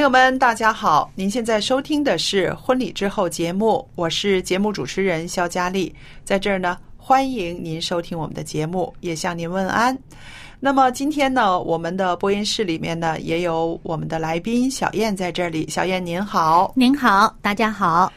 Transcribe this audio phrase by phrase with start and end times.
[0.00, 1.10] 朋友们，大家好！
[1.14, 9.94] 您现在收听的是《婚礼之后》节目，我是节目主持人肖佳丽，在这儿呢，欢迎您收听我们的节目，也向您问安。
[10.58, 15.68] 那么今天呢，我们的播音室里面呢，也有我们的来宾小燕在这里。
[15.68, 18.10] 小燕您好，您好，大家好。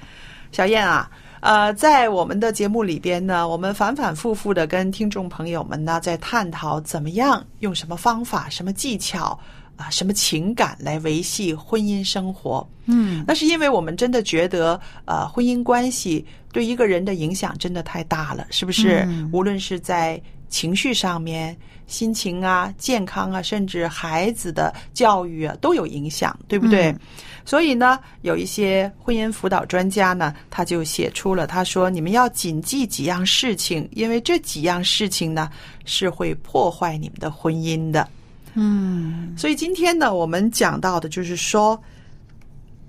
[0.54, 9.38] 小燕啊，呃，在我们的节目里边呢，我们反反复复的跟听众朋友们呢，在探讨怎么样用什么方法、什么技巧
[9.76, 12.68] 啊、什么情感来维系婚姻生活。
[12.86, 19.06] 嗯，那是因为我们真的觉得，呃，婚姻关系对一个人的影响真的太大了，是不是？
[19.08, 21.58] 嗯无论是在情绪上面、
[21.88, 26.92] 心情啊、健康啊，甚至孩子的教育啊，都有影响，对不对？
[26.92, 27.00] 嗯
[27.46, 35.50] 所以呢，有一些婚姻辅导专家呢，他就写出了，他说你们要谨记几样事情，因为这几样事情呢
[35.84, 38.08] 是会破坏你们的婚姻的。
[38.56, 41.82] 嗯，所以今天呢，我们讲到的就是说，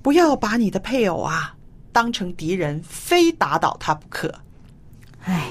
[0.03, 1.55] 不要把你的配偶啊
[1.93, 4.33] 当成敌人，非打倒他不可。
[5.25, 5.49] 哎，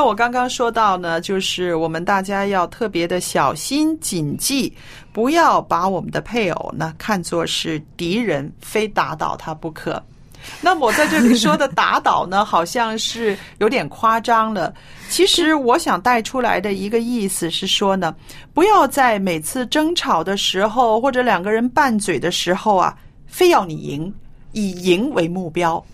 [0.00, 4.72] 那我刚刚说到呢，就是我们大家要特别的小心谨记，
[5.12, 10.02] 不要把我们的配偶呢看作是敌人，非打倒他不可。
[10.62, 14.72] 那我在这里说的打倒呢，好像是有点夸张了。
[15.10, 18.14] 其实我想带出来的一个意思是说呢，
[18.54, 22.96] 不要在每次争吵的时候，或者两个人拌嘴的时候啊，
[23.26, 24.14] 非要你赢，
[24.52, 25.84] 以赢为目标。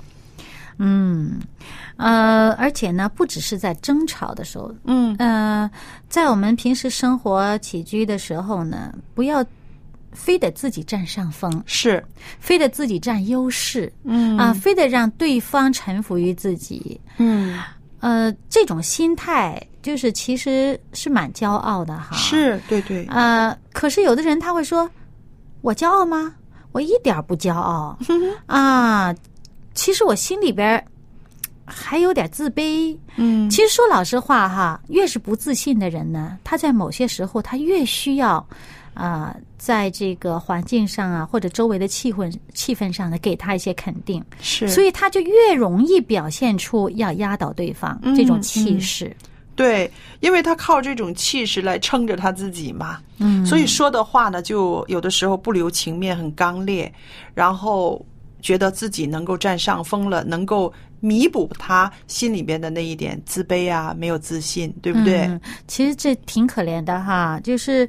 [0.78, 1.40] 嗯，
[1.96, 5.70] 呃，而且呢，不只是在争吵的时候，嗯呃，
[6.08, 9.44] 在我们平时生活起居的时候呢，不要
[10.12, 12.04] 非得自己占上风，是，
[12.38, 17.58] 非得自己占优势，嗯啊，非得让对方臣服于自己，嗯，
[18.00, 24.88] 呃，这种心态就是其实是蛮骄傲的哈。，是对对，呃，可是有的人他会说
[25.62, 26.34] ：“我骄傲吗？
[26.72, 27.98] 我一点不骄傲
[28.46, 29.14] 啊！
[29.74, 30.84] 其实我心里边儿
[31.66, 32.96] 还有点自卑。
[33.16, 33.50] 嗯。
[33.50, 38.46] 其实说老实话哈，越是不自信的人呢，他在某些时候他越需要
[38.94, 49.14] 啊、在这个环境上啊，或者周围的气氛气氛上呢，给他一些肯定，是，所以他就越容易表现出要压倒对方嗯这种气势。
[49.54, 49.90] 对，
[50.20, 56.90] 因为他靠这种气势来撑着他自己嘛，嗯，所以说的话呢，就有的时候不留情面，很刚烈，
[57.34, 58.02] 然后
[58.40, 60.72] 觉得自己能够占上风了，能够
[61.06, 65.20] 弥补他心里边的那一点自卑啊，没有自信，对不对？
[65.26, 67.88] 嗯，其实这挺可怜的哈，就是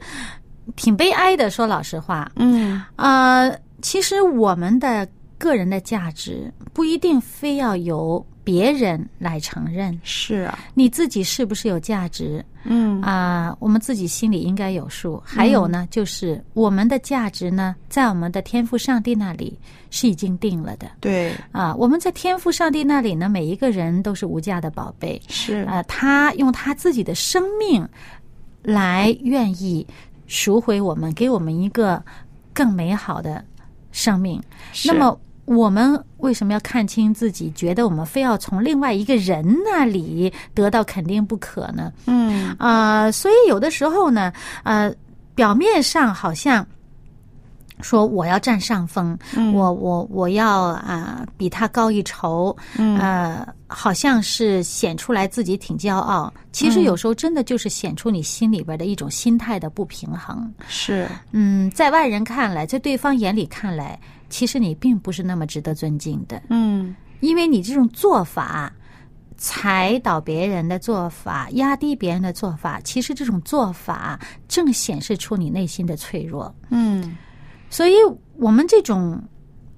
[0.76, 1.50] 挺悲哀的。
[1.50, 3.50] 说老实话，嗯啊，
[3.82, 5.08] 其实我们的
[5.40, 13.54] 个人的价值不一定非要由别人来承认，是啊，你自己是不是有价值嗯啊？
[13.60, 15.22] 我们自己心里应该有数。
[15.26, 19.60] 还有呢，就是我们的价值呢，在我们的天赋上帝那里
[19.90, 20.88] 是已经定了的。
[21.02, 25.22] 对，啊，我们在天赋上帝那里呢，每一个人都是无价的宝贝。
[25.28, 27.86] 是，啊，他用他自己的生命
[28.64, 29.86] 来愿意
[30.26, 32.02] 赎回我们，给我们一个
[32.54, 33.44] 更美好的
[33.92, 34.42] 生命。
[34.86, 41.92] 那么，我们为什么要看清自己，觉得我们非要从另外一个人那里得到肯定不可呢？
[42.06, 42.54] 嗯。
[42.60, 44.34] 啊、所以有的时候呢，
[44.64, 44.94] 呃，
[45.36, 46.68] 表面上好像
[47.80, 49.54] 说我要占上风，嗯。
[49.54, 53.00] 我我我要啊、比他高一筹，嗯。
[53.00, 60.54] 呃，好像是显出来自己挺骄傲，其实有时候真的就是显出你心里边的一种心态的不平衡。
[60.68, 61.08] 是。
[61.32, 63.98] 嗯，在外人看来，在对方眼里看来，
[64.30, 68.74] 其实你并不是那么值得尊敬的，嗯因为你这种做法。
[69.40, 76.52] 踩倒别人的做法，压低别人的做法，其实这种做法正显示出你内心的脆弱。
[76.72, 77.16] 嗯
[77.70, 77.94] 所以，
[78.38, 79.22] 我们这种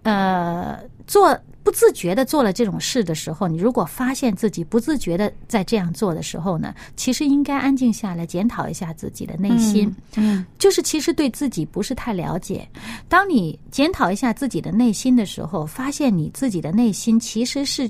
[0.04, 9.94] 呃做不自觉的做了这种事的时候，你如果发现自己不自觉的在这样做的时候呢，其实应该安静下来，检讨一下自己的内心。
[10.15, 12.67] 嗯就是其实对自己不是太了解。
[13.07, 17.89] 当你检讨一下自己的内心的时候，发现你自己的内心其实是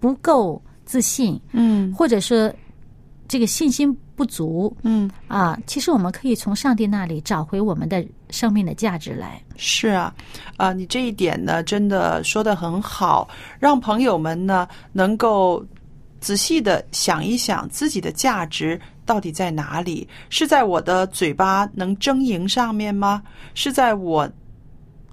[0.00, 2.52] 不够自信，嗯或者说
[3.26, 5.56] 这个信心不足嗯，啊。
[5.64, 9.40] 其实我们可以从上帝那里找回我们的生命的价值来。
[9.56, 10.12] 是啊，
[10.56, 13.28] 啊，你这一点呢，真的说的很好，
[13.60, 15.64] 让朋友们呢能够
[16.20, 20.06] 仔细的想一想自己的价值到底在哪里？
[20.28, 23.22] 是在我的嘴巴能争赢上面吗？
[23.54, 24.28] 是在我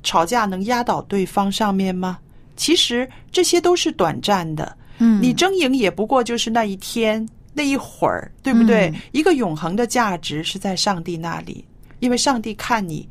[0.02, 2.18] 吵架能压倒对方上面吗？
[2.56, 8.90] 其实这些都是短暂的，嗯你争赢也不过就是那一天那一会儿，对不对？
[8.94, 11.66] 嗯一个永恒的价值是在上帝那里，
[12.00, 13.08] 因为上帝看你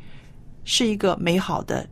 [0.65, 1.89] 是一个美好的。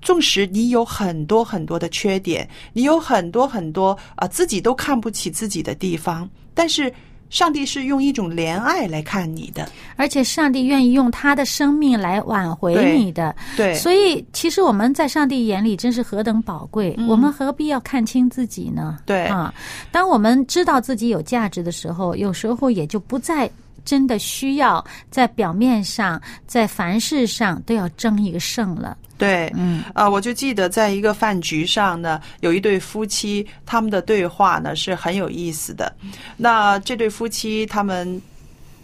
[0.00, 6.92] 纵使你有很多很多的缺点，你有很多很多啊、自己都看不起自己的地方，但是
[7.30, 17.08] 上帝是用一种怜爱来看你的，而且上帝愿意用他的生命来挽回你的，对，所以其实我们在上帝眼里真是何等宝贵，嗯。
[17.08, 18.98] 我们何必要看清自己呢？
[19.04, 19.26] 对。
[19.26, 19.52] 啊，
[19.90, 23.50] 当我们知道自己有价值的时候，有时候也就不再
[23.86, 28.94] 真的需要在表面上，在凡事上都要争一个胜了。
[29.16, 35.90] 对，嗯啊，我就记得在一个饭局上呢，有一对夫妻，他们的对话呢是很有意思的。
[36.36, 38.20] 那这对夫妻他们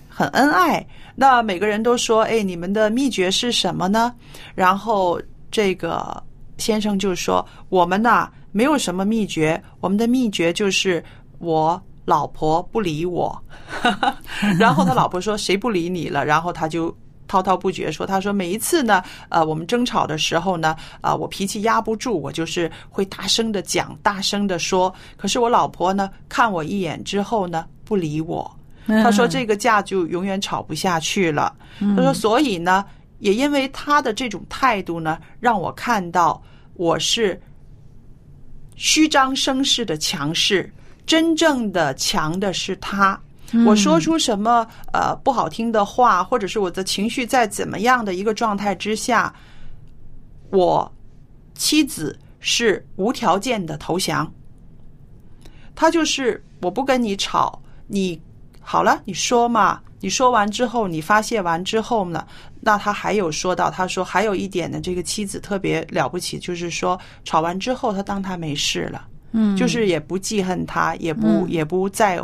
[0.09, 4.15] 很恩爱，那每个人都说：“哎，你们的秘诀是什么呢？”
[4.55, 5.21] 然后
[5.51, 6.23] 这个
[6.57, 11.05] 先生就说：“我们呐没有什么秘诀，我们的秘诀就是
[11.41, 13.43] 我老婆不理我。
[14.59, 16.95] ”然后他老婆说：“谁不理你了？”然后他就。
[17.29, 24.95] 滔滔不绝说：“他说每一次呢，呃，我们争吵的时候呢，啊、我脾气压不住，我就是会大声的讲，大声的说。
[25.17, 28.55] 可是我老婆呢，看我一眼之后呢，不理我。
[28.87, 31.57] 他说这个架就永远吵不下去了。
[31.97, 32.85] 他说，所以呢，
[33.21, 36.43] 也因为他的这种态度呢，让我看到
[36.75, 37.41] 我是
[38.77, 40.71] 虚张声势的强势，
[41.07, 43.19] 真正的强的是他。
[43.67, 49.35] 我说出什么呃不好听的话，或者是我的情绪在怎么样的一个状态之下，
[50.51, 50.91] 我
[51.55, 54.33] 妻子是无条件的投降。
[55.75, 58.21] 他就是我不跟你吵，你
[58.61, 59.81] 好了，你说嘛。
[60.01, 62.27] 你说完之后，你发泄完之后呢，
[62.61, 72.21] 那他还有说到，他说还有一点呢，这个妻子特别了不起，就是说吵完之后，他当他没事了，嗯，就是也不记恨他，也不、嗯也不再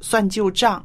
[0.00, 0.84] 算旧账。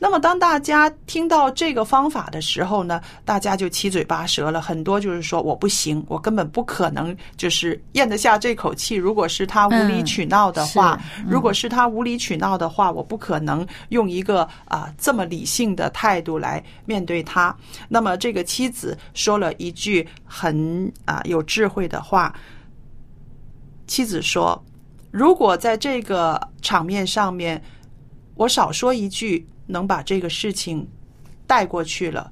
[0.00, 4.60] 那么，当大家听到这个方法的时候呢，大家就七嘴八舌了。
[4.60, 8.94] 很多就是说我不行，我根本不可能就是咽得下这口气。
[8.94, 10.96] 如果是他无理取闹的话，
[11.26, 17.52] 如果是他无理取闹的话，我不可能用一个啊、这么理性的态度来面对他。
[17.88, 22.32] 那么，这个妻子说了一句很啊、有智慧的话。
[23.88, 24.62] 妻子说
[25.10, 27.62] ：“如果在这个场面上面，
[28.34, 30.86] 我少说一句，能把这个事情
[31.46, 32.30] 带过去了，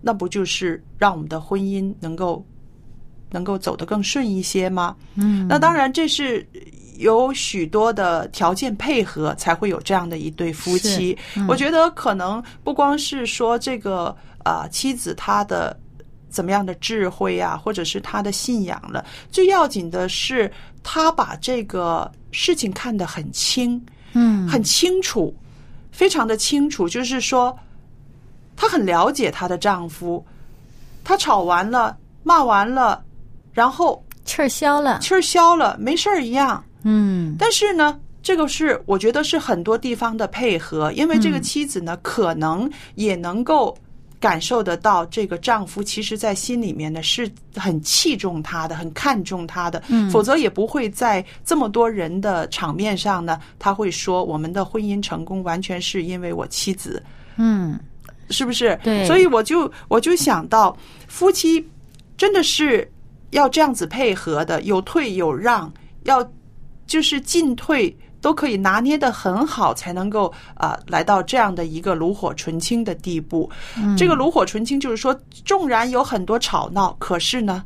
[0.00, 2.44] 那不就是让我们的婚姻能够
[3.30, 4.94] 能够走得更顺一些吗？
[5.14, 6.46] 嗯，那当然，这是
[6.98, 11.16] 有许多的条件配合，才会有这样的一对夫妻。
[11.34, 15.78] 嗯我觉得可能不光是说这个啊、呃妻子她的
[16.36, 20.52] 怎么样的智慧啊，或者是她的信仰了，最要紧的是
[20.82, 24.46] 她把这个事情看得很清，嗯。
[24.46, 25.34] 很清楚，
[25.90, 27.58] 非常的清楚，就是说，
[28.54, 30.22] 她很了解她的丈夫，
[31.02, 33.02] 她吵完了，骂完了，
[33.54, 36.62] 然后气儿消了，气儿消了，没事儿一样。
[36.82, 37.34] 嗯。
[37.38, 41.42] 但是呢，这个是我觉得是很多地方的配合，因为这个嗯。
[41.42, 43.74] 妻子呢，可能也能够
[44.26, 50.10] 感受得到，这个丈夫其实在心里面呢是很器重她的，很看重她的，嗯。
[50.10, 57.00] 否则也不会在这么多人的场面上呢，他会说我们的婚姻成功完全是因为我妻子，
[57.36, 57.78] 嗯，
[58.30, 58.76] 是不是？
[58.82, 59.06] 对。
[59.06, 61.64] 所以我就我就想到，夫妻
[62.16, 62.90] 真的是
[63.30, 66.28] 要这样子配合的，有退有让，要
[66.84, 73.48] 就是进退都可以拿捏的很好，才能够啊、呃来到这样的一个炉火纯青的地步。
[73.96, 77.62] 这个炉火纯青就是说，纵然有很多吵闹，可是呢，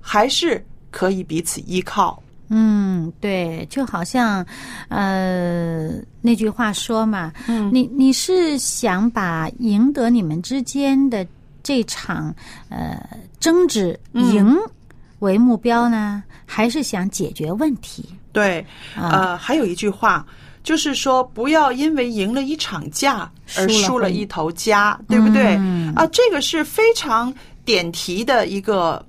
[0.00, 2.22] 还是可以彼此依靠。
[2.48, 4.42] 嗯，对，就好像，
[4.88, 5.90] 呃，
[6.22, 11.26] 那句话说嘛，嗯你你是想把赢得你们之间的
[11.62, 12.34] 这场
[12.70, 12.98] 呃
[13.38, 14.56] 争执嗯赢
[15.20, 18.04] 为目标呢，还是想解决问题？
[18.32, 20.26] 对，啊呃，还有一句话。
[20.64, 25.56] 就是说，不要因为赢了一场架而输了婚输了一头家，对不对？
[25.58, 27.32] 嗯啊，这个是非常
[27.64, 29.02] 点题的一个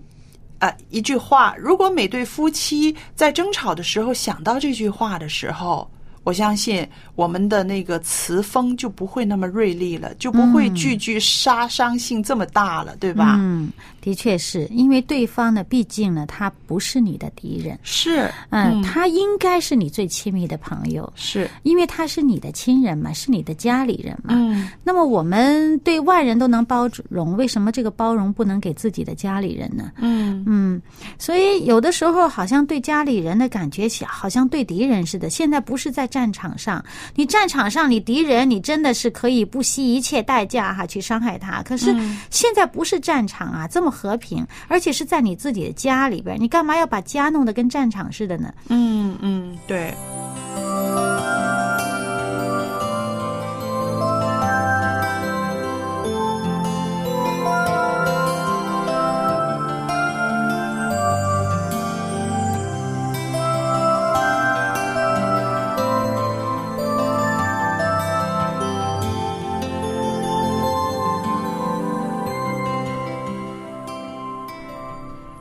[0.59, 1.53] 呃一句话。
[1.57, 5.89] 如果每对夫妻在争吵的时候想到这句话的时候，
[6.29, 13.37] 我相信我们的那个词风就不会那么锐利了，就不会句句杀伤性这么大了，对吧？
[13.39, 24.35] 嗯，的确是因为对方呢，毕竟呢，他不是你的敌人，是，嗯，他应该是你最亲密的朋友，是，因为他是你的亲人嘛，是你的家里人嘛。
[24.37, 29.91] 嗯，那么我们对外人都能包容，为什么这个包容不能给自己的家里人呢？
[29.97, 30.79] 嗯，嗯，
[31.17, 35.27] 所以有的时候好像对家里人的感觉起，好像对敌人似的。
[35.27, 36.83] 现在不是在战场上，
[37.15, 41.63] 你战场上你敌人，你真的是可以不惜一切代价哈去伤害他。
[41.63, 41.95] 可是
[42.29, 48.53] 现在不是战场啊，这么和平，而且是在你自己的家里边，你干嘛要把家弄得跟战场似的呢？
[48.67, 49.93] 嗯，嗯，对。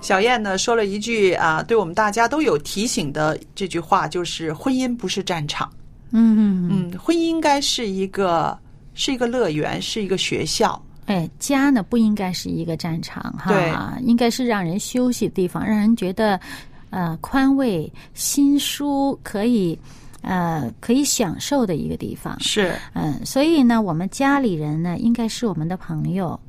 [0.09, 5.71] 小燕呢说了一句啊，对我们大家都有提醒的这句话，就是婚姻不是战场。
[6.13, 6.35] 嗯
[6.71, 8.59] 嗯，嗯，婚姻应该是一个
[8.95, 10.83] 是一个乐园，是一个学校。
[11.05, 13.71] 哎，家呢不应该是一个战场哈，对
[14.03, 16.41] 应该是让人休息的地方，让人觉得
[16.89, 19.79] 呃宽慰、心舒，可以
[20.23, 22.35] 呃可以享受的一个地方。
[22.41, 26.41] 是，嗯，所以呢，我们家里人呢，应该是我们的朋友。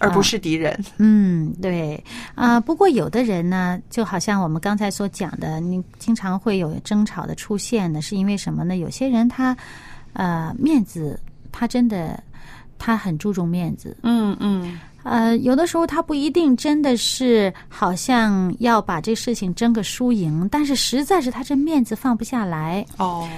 [0.00, 0.78] 而不是敌人。
[0.98, 2.02] 嗯，对
[2.34, 8.76] 啊、不过有的人呢，就好像我们刚才所讲的，你经常会有争吵的出现呢，是因为什么呢？
[8.76, 9.56] 有些人他
[10.14, 11.18] 呃面子，
[11.50, 12.22] 他真的
[12.78, 13.96] 他很注重面子。
[14.02, 23.28] 嗯嗯，呃，有的时候他不一定真的是好像要把这事情争个输赢，但是实在是他这面子放不下来，哦，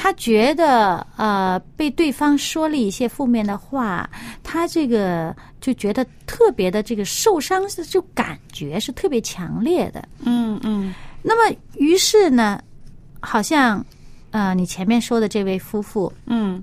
[0.00, 4.08] 他觉得呃被对方说了一些负面的话，
[4.44, 10.08] 他这个就觉得特别的这个受伤的就感觉是特别强烈的。
[10.20, 12.62] 嗯嗯那么于是呢，
[13.18, 13.84] 好像
[14.30, 16.62] 呃你前面说的这位夫妇，嗯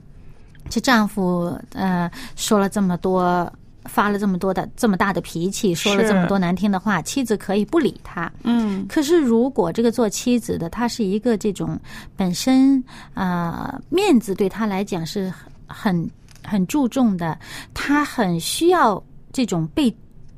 [0.70, 3.52] 这丈夫呃说了这么多，
[3.86, 8.32] 发了这么多的这么大的脾气，说了这么多难听的话，妻子可以不理他。
[8.44, 11.80] 嗯可是如果这个做妻子的，他是一个这种
[12.16, 15.34] 本身呃面子对他来讲是
[15.68, 16.10] 很
[16.44, 17.38] 很注重的，
[17.74, 19.96] 他很需要这种被。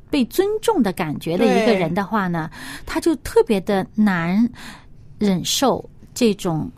[0.09, 2.49] 被尊重的感觉的一个人的话呢，
[2.85, 4.49] 他就特别的难
[5.19, 6.71] 忍受这种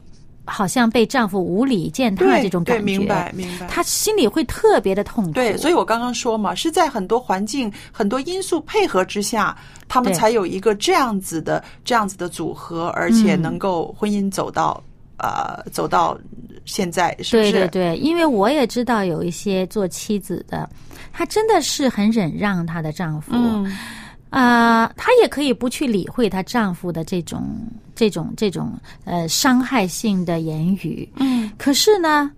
[0.49, 2.83] 好像被丈夫无理践踏这种感觉。
[2.83, 3.67] 明白明白。
[3.67, 5.31] 她心里会特别的痛苦。
[5.31, 9.55] 对，所以我刚刚说嘛，是在很多环境、很多因素配合之下，
[9.87, 14.83] 他们才有一个这样子的、这样子的组合，而且嗯能够婚姻走到、
[15.17, 16.17] 呃走到
[16.65, 17.51] 现在，是不是？
[17.51, 20.69] 对对对，因为我也知道有一些做妻子的，
[21.11, 23.65] 她真的是很忍让她的丈夫，嗯
[24.29, 27.43] 啊、她也可以不去理会她丈夫的这种、
[27.95, 31.09] 这种、这种呃伤害性的言语。
[31.15, 31.51] 嗯。
[31.57, 32.31] 可是呢，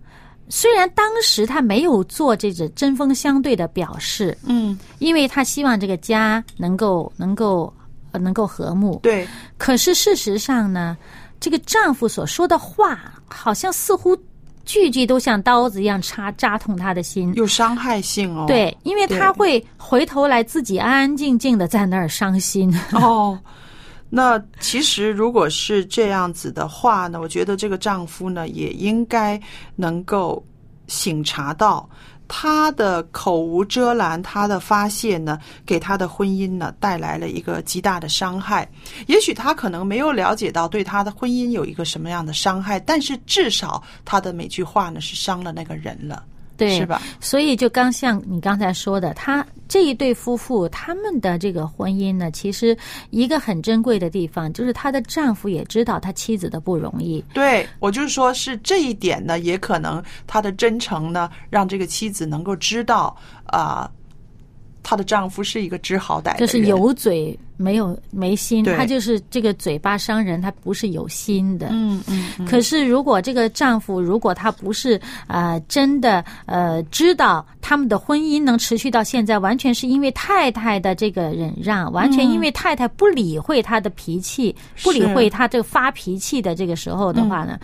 [0.48, 7.72] 虽然当时她没有做这种针锋相对的表示，嗯，因为她希望这个家能够能够
[8.12, 9.26] 呃能够和睦，对，
[9.58, 10.96] 可是事实上呢，
[11.40, 14.16] 这个丈夫所说的话，好像似乎
[14.64, 17.32] 句句都像刀子一样插扎痛她的心。
[17.34, 18.44] 有伤害性哦。
[18.46, 22.72] 对，因为对她会回头来自己安安静静的在那儿伤心。
[22.92, 23.38] 哦，
[24.08, 29.40] 那其实如果是这样子的话呢，我觉得这个丈夫呢也应该
[29.74, 30.44] 能够
[30.86, 31.88] 醒察到
[32.28, 38.68] 他的口无遮拦，他的发泄呢，给他的婚姻呢带来了一个极大的伤害。
[39.06, 46.24] 也许他可能没有了解到对他的婚姻有一个什么样的伤害，但是至少他的每句话呢是伤了那个人了。
[46.62, 47.00] 对，是吧？
[47.20, 52.76] 所以就刚像你刚才说的，他这一对夫妇他们的这个婚姻呢，其实
[53.10, 57.24] 一个很珍贵的地方，就是她的丈夫也知道他妻子的不容易。
[57.32, 63.16] 对我就是说，是这一点呢，也可能他的真诚呢，让这个妻子能够知道
[63.46, 63.90] 啊、
[64.82, 68.76] 她的丈夫是一个知好歹的人，就是有嘴没有没心，对。
[68.76, 71.68] 他就是这个嘴巴伤人，她不是有心的。
[71.70, 87.60] 嗯嗯嗯，可是，如果这个丈夫如果他不是呃真的呃知道他们的婚姻能持续到现在，完全是因为太太的这个忍让，完全因为太太不理会他的脾气，不理会他这个发脾气的这个时候的话呢，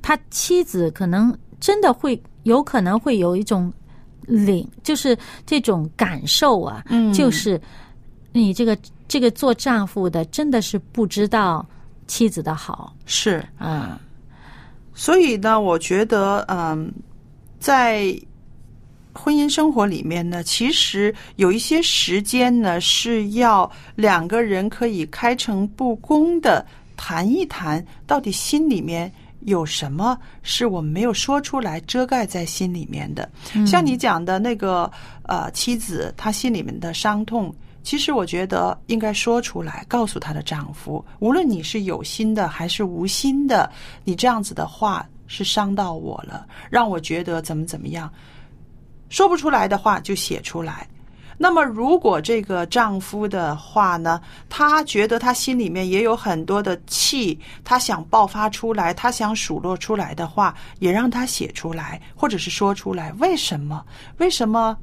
[0.00, 3.70] 他妻子可能真的会有可能会有一种
[4.26, 5.16] 领，就是
[5.46, 7.60] 这种感受啊，嗯就是
[8.32, 8.76] 你这个
[9.06, 11.64] 这个做丈夫的真的是不知道
[12.06, 13.44] 妻子的好是。
[13.58, 14.00] 啊。
[14.96, 16.92] 所以呢，我觉得，嗯，
[17.58, 18.16] 在
[19.12, 26.64] 婚姻生活里面呢，其实有一些时间呢，是要两个人可以开诚布公的
[26.96, 29.12] 谈一谈，到底心里面
[29.44, 33.30] 有什么是我们没有说出来，遮盖在心里面的。
[33.66, 34.90] 像你讲的那个
[35.22, 37.54] 呃妻子，她心里面的伤痛。
[37.82, 43.70] 其实我觉得应该说出来，告诉她的丈夫，无论你是有心的还是无心的，
[44.04, 48.10] 你这样子的话是伤到我了，让我觉得怎么怎么样。
[49.10, 50.88] 说不出来的话就写出来。
[51.36, 63.12] 那么，如果这个丈夫的话呢，他觉得他心里面也有很多的气，他想爆发出来，他想数落出来的话，也让他写出来，或者是说出来。
[63.18, 63.84] 为什么？
[64.18, 64.76] 为什么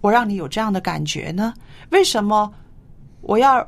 [0.00, 1.54] 我让你有这样的感觉呢？
[1.90, 2.52] 为什么
[3.20, 3.64] 我要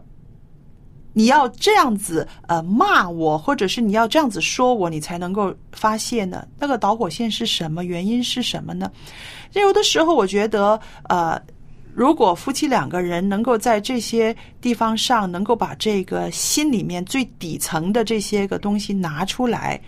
[1.13, 6.47] 你要这样子呃骂我，或者是你要这样子说我，你才能够发泄呢？
[6.59, 7.85] 那个导火线是什么？
[7.85, 8.91] 原因是什么呢？
[9.53, 11.41] 有的时候，我觉得呃。
[11.97, 19.81] 如果夫妻两个人能够在这些地方上，能够把这个心里面最底层的这些个东西拿出来，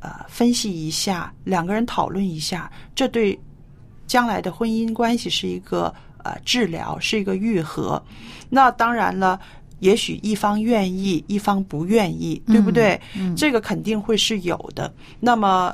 [0.00, 3.38] 呃，分析一下，两个人讨论一下，这对
[4.08, 8.02] 将来的婚姻关系是一个呃治疗，是一个愈合。
[8.50, 9.38] 那当然了，
[9.78, 13.00] 也许一方愿意，一方不愿意，对不对？
[13.36, 14.92] 这个肯定会是有的。
[15.20, 15.72] 那么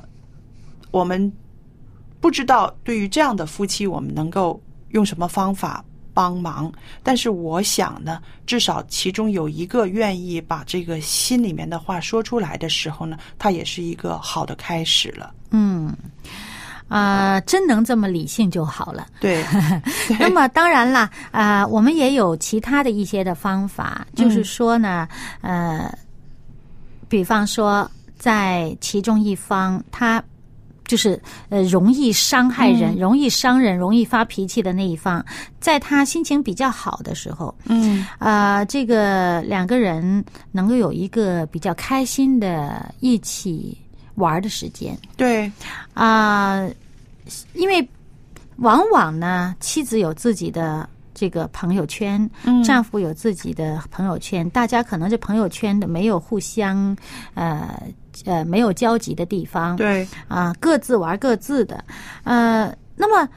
[0.91, 1.33] 我们
[2.21, 4.61] 不知道对于这样的夫妻，我们能够
[4.93, 6.73] 用什么方法帮忙？
[7.03, 15.35] 但是我想呢，至少其中有一个愿意把这个心里面的话说出来的时候呢，它也是一个好的开始了。
[15.51, 15.95] 嗯，
[16.89, 19.07] 啊、真能这么理性就好了。
[19.21, 19.45] 对，
[20.21, 25.09] 那么当然啦，啊、我们也有其他的一些的方法，就是说呢，
[25.41, 25.91] 呃，
[27.09, 30.23] 比方说在其中一方他。
[30.93, 35.25] 就是呃，容易伤害人、容易伤人、容易发脾气的那一方，
[35.59, 38.07] 在他心情比较好的时候，嗯。
[38.19, 43.75] 啊，这个两个人能够有一个比较开心的一起
[44.17, 44.95] 玩的时间。
[45.17, 45.51] 对，
[45.95, 46.69] 啊、
[47.55, 47.89] 因为
[48.57, 52.63] 往往呢，妻子有自己的这个朋友圈，嗯。
[52.63, 56.95] 丈夫有自己的朋友圈，大家可能这朋友圈的没有互相
[57.33, 57.81] 呃
[58.25, 61.85] 呃没有交集的地方，对，啊，各自玩各自的，
[62.25, 63.29] 呃，那么，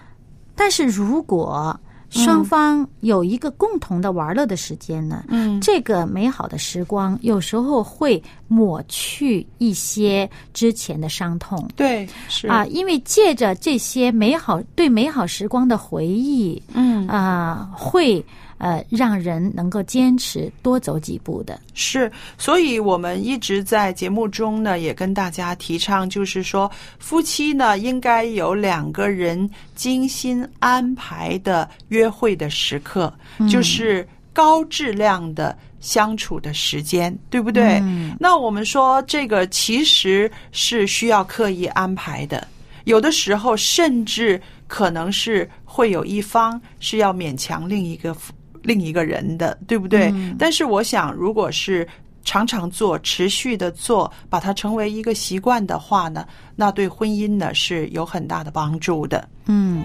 [0.56, 1.78] 但是如果
[2.10, 5.60] 双方有一个共同的玩乐的时间呢，嗯。
[5.60, 12.48] 这个美好的时光有时候会抹去一些之前的伤痛对，是。
[12.48, 18.24] 啊，，因为借着这些美好对美好时光的回忆嗯，啊，会
[18.58, 21.60] 呃让人能够坚持多走几步的。
[21.74, 33.14] 是，所以我们一直在节目中呢，也跟大家提倡，就是说，夫妻呢应该有两个人精心安排的约会的时刻，
[33.50, 37.80] 就是高质量的相处的时间，对不对？
[37.84, 42.48] 嗯那我们说这个其实是需要刻意安排的，
[42.86, 48.16] 有的时候甚至可能是会有一方是要勉强另一个
[48.66, 50.14] 另一个人的，对不对？
[50.38, 51.88] 但是我想，如果是
[52.24, 56.26] 常常做、持续的做，把它成为一个习惯的话呢，
[56.56, 59.30] 那对婚姻呢是有很大的帮助的。
[59.46, 59.84] 嗯。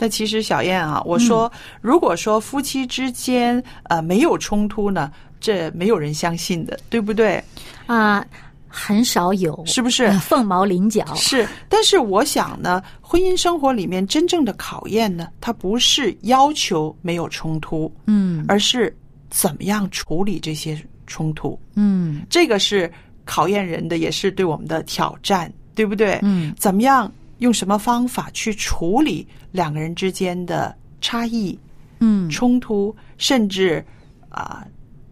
[0.00, 7.42] 那其实小燕啊，我说，如果说夫妻之间呃没有冲突呢，这没有人相信的，对不对？
[7.84, 8.24] 啊、
[8.66, 11.04] 很少有，是不是呃凤毛麟角。
[11.14, 18.96] 是，但是我想呢，婚姻生活里面真正的考验呢，它不是要求没有冲突，嗯而是
[19.28, 21.60] 怎么样处理这些冲突。
[21.74, 22.90] 嗯这个是
[23.26, 26.18] 考验人的，也是对我们的挑战，对不对？
[26.22, 27.10] 嗯，怎么样
[27.40, 31.58] 用什么方法去处理两个人之间的差异、
[31.98, 33.84] 嗯冲突，甚至
[34.30, 34.64] 啊、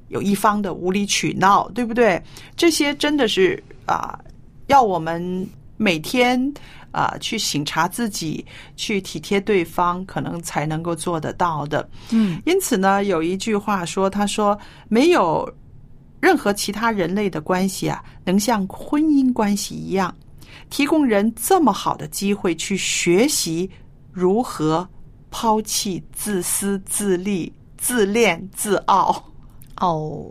[0.08, 2.22] 有一方的无理取闹，对不对？
[2.56, 4.18] 这些真的是啊、
[4.68, 6.40] 要我们每天
[6.90, 8.44] 啊、去省察自己，
[8.76, 11.88] 去体贴对方，可能才能够做得到的。
[12.10, 15.50] 嗯因此呢，有一句话说：“他说没有
[16.20, 20.14] 任何其他人类的关系啊，能像婚姻关系一样，
[20.70, 23.70] 提供人这么好的机会去学习
[24.12, 24.88] 如何
[25.30, 29.24] 抛弃自私自利、自恋自傲。”
[29.80, 30.26] 哦，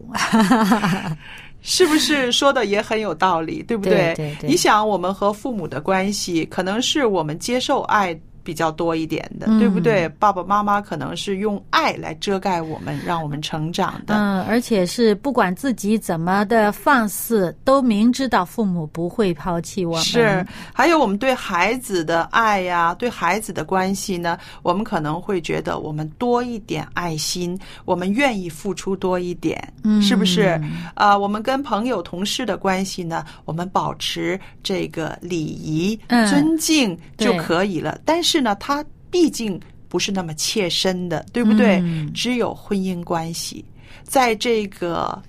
[1.62, 4.50] 是不是说的也很有道理，对不对对对。
[4.50, 8.14] 你想，我们和父母的关系，可能是我们接受爱
[8.48, 10.08] 比较多一点的，嗯对不对？
[10.18, 14.16] 爸爸妈妈可能是用爱来遮盖我们，让我们成长的。
[14.16, 20.04] 嗯，而且是不管自己怎么的放肆，都明知道父母不会抛弃我们。
[20.06, 30.58] 是，还有我们对孩子的爱呀、对孩子的关系呢，我们可能会觉得我们多一点爱心，我们愿意付出多一点，嗯是不是？
[30.94, 38.00] 啊、我们跟朋友、同事的关系呢，我们保持这个礼仪、嗯尊敬就可以了。
[38.06, 41.78] 但是呢，它毕竟不是那么切身的，对不对？
[41.84, 43.64] 嗯只有婚姻关系，
[44.04, 45.22] 在这个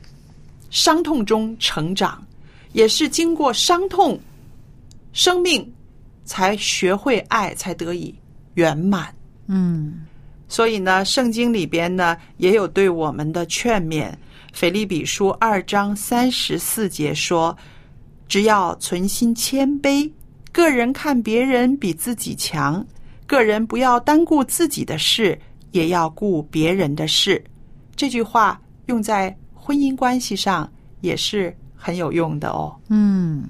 [0.70, 2.24] 伤痛中成长，
[2.72, 4.18] 也是经过伤痛，
[5.12, 5.72] 生命
[6.24, 8.14] 才学会爱，才得以
[8.54, 9.14] 圆满。
[9.46, 10.06] 嗯
[10.48, 14.10] 所以呢，圣经里边呢也有对我们的劝勉。
[14.52, 17.56] 腓立比书二章三十四节说
[18.26, 20.10] ：“只要存心谦卑，
[20.50, 22.84] 个人看别人比自己强，
[23.28, 25.38] 个人不要单顾自己的事，
[25.70, 27.40] 也要顾别人的事。”
[27.94, 30.68] 这句话用在婚姻关系上
[31.00, 32.74] 也是很有用的哦。
[32.88, 33.44] 嗯，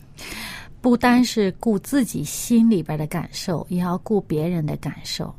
[0.81, 5.35] 不单是顾自己心里边的感受，也要顾别人的感受。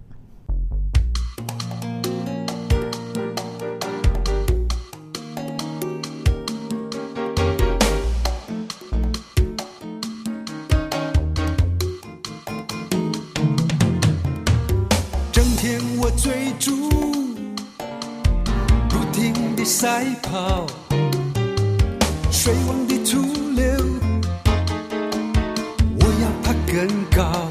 [22.32, 23.20] 水往低处
[23.56, 23.66] 流，
[26.00, 27.50] 我要爬更高，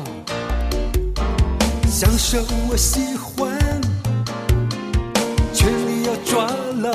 [1.86, 3.58] 享受我喜欢，
[5.52, 6.46] 权力要抓
[6.80, 6.90] 牢，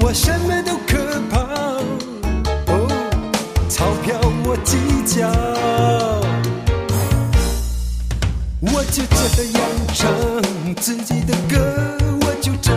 [0.00, 0.98] 我什么都可
[1.30, 1.40] 抛，
[2.66, 2.88] 哦，
[3.68, 5.28] 钞票我计较。
[8.60, 9.60] 我就这样
[9.94, 12.72] 唱自己的歌，我就这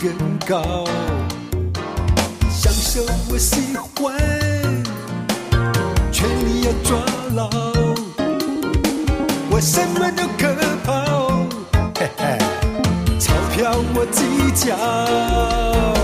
[0.00, 0.10] 更
[0.48, 0.86] 高，
[2.50, 4.16] 享受我喜欢，
[6.10, 6.98] 权力要抓
[7.34, 7.50] 牢，
[9.50, 10.54] 我什么都可
[10.86, 11.46] 抛，
[11.98, 12.38] 嘿嘿，
[13.18, 15.99] 钞票我计较。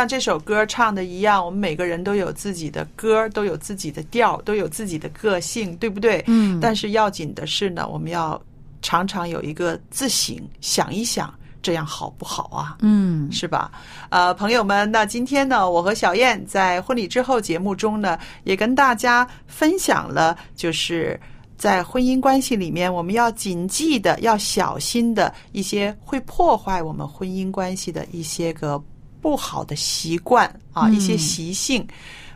[0.00, 6.24] 像这首歌唱的一样，我们每个人都有自己的歌，都有自己的调，都有自己的个性，对不对？
[6.26, 8.40] 嗯但是要紧的是呢，我们要
[8.80, 12.78] 常常有一个自省，想一想，这样好不好啊？
[12.80, 13.70] 嗯是吧？
[14.08, 21.20] 呃，朋友们，那今天呢，我和小燕在婚礼之后节目中呢，也跟大家分享了，就是
[21.58, 28.82] 在婚姻关系里面，我们要谨记的、要小心的一些会破坏我们婚姻关系的一些个
[29.20, 31.86] 不好的习惯啊，嗯一些习性。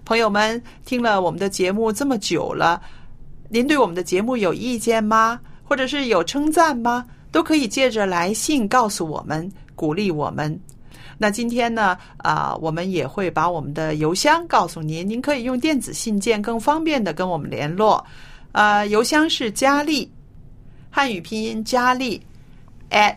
[0.04, 2.80] 朋友们，听了我们的节目这么久了，
[3.48, 5.40] 您对我们的节目有意见吗？
[5.62, 7.06] 或者是有称赞吗？
[7.32, 10.60] 都可以借着来信告诉我们，鼓励我们。
[11.16, 18.04] 那今天呢，啊、我们也会把我们的邮箱告诉您，您可以用电子信件更方便的跟我们联络。
[18.52, 20.10] 呃，邮箱是佳丽，
[20.90, 22.20] 汉语拼音佳丽
[22.90, 23.16] at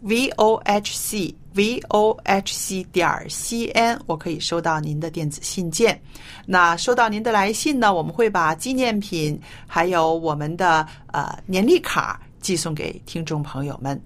[0.00, 5.98] v o h c v o h c 点 c n，我可以收到您的电子信件。
[6.44, 14.00] 那收到您的来信呢，我们会把纪念品还有我们的呃年历卡寄送给听众朋友们。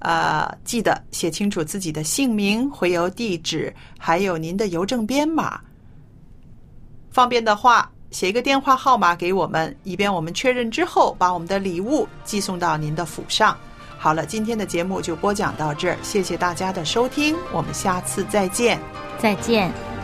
[0.00, 5.58] 呃，记得写清楚自己的姓名、回邮地址，还有您的邮政编码。
[7.10, 13.56] 方便的话，写一个电话号码给我们，以便我们确认之后把我们的礼物寄送到您的府上。
[13.98, 18.78] 好了，今天的节目就播讲到这儿，谢谢大家的收听，我们下次再见。
[19.18, 19.95] 再见。